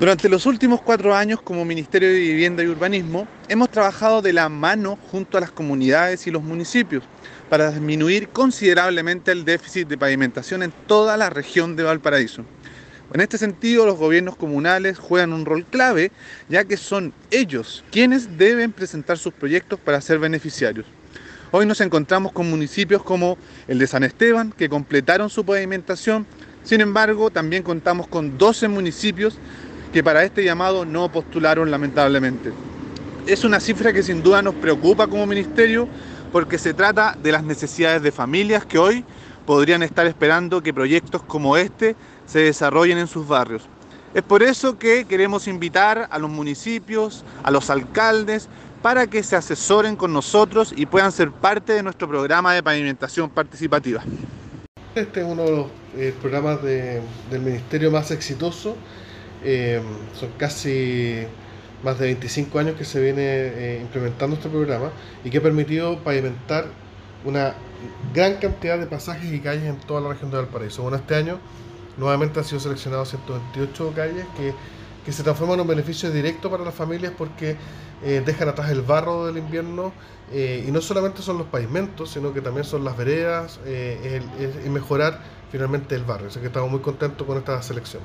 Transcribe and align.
Durante 0.00 0.28
los 0.28 0.44
últimos 0.46 0.82
cuatro 0.82 1.14
años 1.14 1.40
como 1.40 1.64
Ministerio 1.64 2.08
de 2.08 2.18
Vivienda 2.18 2.64
y 2.64 2.66
Urbanismo 2.66 3.28
hemos 3.48 3.70
trabajado 3.70 4.22
de 4.22 4.32
la 4.32 4.48
mano 4.48 4.98
junto 5.12 5.38
a 5.38 5.40
las 5.40 5.52
comunidades 5.52 6.26
y 6.26 6.32
los 6.32 6.42
municipios 6.42 7.04
para 7.48 7.70
disminuir 7.70 8.28
considerablemente 8.30 9.30
el 9.30 9.44
déficit 9.44 9.86
de 9.86 9.96
pavimentación 9.96 10.64
en 10.64 10.72
toda 10.88 11.16
la 11.16 11.30
región 11.30 11.76
de 11.76 11.84
Valparaíso. 11.84 12.44
En 13.12 13.20
este 13.20 13.38
sentido, 13.38 13.86
los 13.86 13.96
gobiernos 13.96 14.34
comunales 14.34 14.98
juegan 14.98 15.32
un 15.32 15.46
rol 15.46 15.64
clave, 15.64 16.10
ya 16.48 16.64
que 16.64 16.76
son 16.76 17.12
ellos 17.30 17.84
quienes 17.92 18.36
deben 18.36 18.72
presentar 18.72 19.16
sus 19.16 19.32
proyectos 19.32 19.78
para 19.78 20.00
ser 20.00 20.18
beneficiarios. 20.18 20.86
Hoy 21.52 21.66
nos 21.66 21.80
encontramos 21.80 22.32
con 22.32 22.50
municipios 22.50 23.04
como 23.04 23.38
el 23.68 23.78
de 23.78 23.86
San 23.86 24.02
Esteban, 24.02 24.50
que 24.50 24.68
completaron 24.68 25.30
su 25.30 25.44
pavimentación. 25.44 26.26
Sin 26.64 26.80
embargo, 26.80 27.30
también 27.30 27.62
contamos 27.62 28.08
con 28.08 28.36
12 28.38 28.66
municipios 28.66 29.38
que 29.94 30.02
para 30.02 30.24
este 30.24 30.42
llamado 30.42 30.84
no 30.84 31.08
postularon 31.08 31.70
lamentablemente. 31.70 32.52
Es 33.28 33.44
una 33.44 33.60
cifra 33.60 33.92
que 33.92 34.02
sin 34.02 34.24
duda 34.24 34.42
nos 34.42 34.56
preocupa 34.56 35.06
como 35.06 35.24
ministerio 35.24 35.86
porque 36.32 36.58
se 36.58 36.74
trata 36.74 37.16
de 37.22 37.30
las 37.30 37.44
necesidades 37.44 38.02
de 38.02 38.10
familias 38.10 38.66
que 38.66 38.76
hoy 38.76 39.04
podrían 39.46 39.84
estar 39.84 40.04
esperando 40.08 40.64
que 40.64 40.74
proyectos 40.74 41.22
como 41.22 41.56
este 41.56 41.94
se 42.26 42.40
desarrollen 42.40 42.98
en 42.98 43.06
sus 43.06 43.28
barrios. 43.28 43.68
Es 44.14 44.24
por 44.24 44.42
eso 44.42 44.80
que 44.80 45.04
queremos 45.04 45.46
invitar 45.46 46.08
a 46.10 46.18
los 46.18 46.28
municipios, 46.28 47.24
a 47.44 47.52
los 47.52 47.70
alcaldes, 47.70 48.48
para 48.82 49.06
que 49.06 49.22
se 49.22 49.36
asesoren 49.36 49.94
con 49.94 50.12
nosotros 50.12 50.74
y 50.76 50.86
puedan 50.86 51.12
ser 51.12 51.30
parte 51.30 51.72
de 51.72 51.84
nuestro 51.84 52.08
programa 52.08 52.52
de 52.52 52.64
pavimentación 52.64 53.30
participativa. 53.30 54.02
Este 54.96 55.20
es 55.20 55.26
uno 55.26 55.44
de 55.44 55.50
los 55.52 55.66
eh, 55.96 56.12
programas 56.20 56.60
del 56.64 57.00
ministerio 57.30 57.92
más 57.92 58.10
exitoso 58.10 58.76
eh, 59.44 59.80
son 60.18 60.30
casi 60.38 61.26
más 61.82 61.98
de 61.98 62.06
25 62.06 62.58
años 62.58 62.76
que 62.76 62.84
se 62.84 63.00
viene 63.00 63.22
eh, 63.22 63.78
implementando 63.82 64.36
este 64.36 64.48
programa 64.48 64.90
y 65.22 65.28
que 65.28 65.38
ha 65.38 65.42
permitido 65.42 65.98
pavimentar 65.98 66.64
una 67.24 67.54
gran 68.14 68.36
cantidad 68.36 68.78
de 68.78 68.86
pasajes 68.86 69.30
y 69.30 69.40
calles 69.40 69.64
en 69.64 69.78
toda 69.80 70.00
la 70.00 70.08
región 70.08 70.30
de 70.30 70.38
Valparaíso. 70.38 70.82
Bueno, 70.82 70.96
este 70.96 71.14
año 71.14 71.38
nuevamente 71.98 72.40
han 72.40 72.46
sido 72.46 72.58
seleccionados 72.58 73.10
128 73.10 73.92
calles 73.94 74.24
que, 74.36 74.54
que 75.04 75.12
se 75.12 75.22
transforman 75.22 75.56
en 75.56 75.60
un 75.62 75.68
beneficio 75.68 76.10
directo 76.10 76.50
para 76.50 76.64
las 76.64 76.74
familias 76.74 77.12
porque 77.16 77.56
eh, 78.02 78.22
dejan 78.24 78.48
atrás 78.48 78.70
el 78.70 78.80
barro 78.80 79.26
del 79.26 79.36
invierno 79.36 79.92
y 80.32 80.72
no 80.72 80.80
solamente 80.80 81.22
son 81.22 81.38
los 81.38 81.46
pavimentos, 81.46 82.10
sino 82.10 82.32
que 82.32 82.40
también 82.40 82.64
son 82.64 82.82
las 82.82 82.96
veredas 82.96 83.60
y 83.66 84.68
mejorar 84.68 85.20
finalmente 85.52 85.94
el 85.94 86.02
barrio. 86.02 86.26
Así 86.28 86.40
que 86.40 86.46
estamos 86.46 86.70
muy 86.70 86.80
contentos 86.80 87.24
con 87.24 87.36
esta 87.36 87.62
selección. 87.62 88.02